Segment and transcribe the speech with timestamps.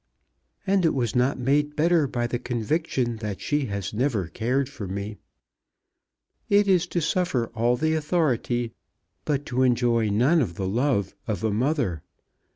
[0.65, 4.87] "And it was not made better by the conviction that she has never cared for
[4.87, 5.19] me.
[6.49, 8.73] It is to suffer all the authority,
[9.25, 12.01] but to enjoy none of the love of a mother.